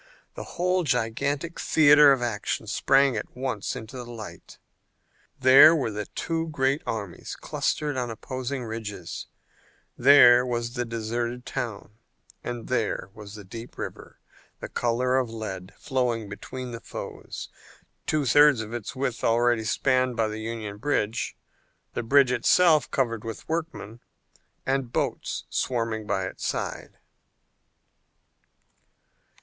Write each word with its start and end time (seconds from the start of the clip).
The 0.33 0.43
whole 0.57 0.83
gigantic 0.83 1.59
theater 1.59 2.11
of 2.11 2.23
action 2.23 2.65
sprang 2.65 3.15
at 3.15 3.37
once 3.37 3.75
into 3.75 3.97
the 3.97 4.11
light. 4.11 4.57
There 5.39 5.75
were 5.75 5.91
the 5.91 6.07
two 6.07 6.47
great 6.47 6.81
armies 6.87 7.35
clustered 7.39 7.95
on 7.97 8.09
opposing 8.09 8.63
ridges, 8.63 9.27
there 9.95 10.43
was 10.43 10.73
the 10.73 10.85
deserted 10.85 11.45
town, 11.45 11.99
there 12.41 13.11
was 13.13 13.35
the 13.35 13.43
deep 13.43 13.77
river, 13.77 14.17
the 14.59 14.69
color 14.69 15.17
of 15.19 15.29
lead, 15.29 15.71
flowing 15.77 16.27
between 16.29 16.71
the 16.71 16.79
foes, 16.81 17.49
two 18.07 18.25
thirds 18.25 18.59
of 18.61 18.73
its 18.73 18.95
width 18.95 19.23
already 19.23 19.63
spanned 19.63 20.15
by 20.17 20.27
the 20.29 20.39
Union 20.39 20.77
bridge, 20.77 21.37
the 21.93 22.01
bridge 22.01 22.31
itself 22.31 22.89
covered 22.89 23.23
with 23.23 23.47
workmen, 23.47 23.99
and 24.65 24.91
boats 24.91 25.43
swarming 25.51 26.07
by 26.07 26.25
its 26.25 26.43
side. 26.43 26.97